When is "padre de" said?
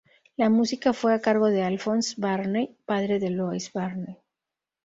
2.87-3.29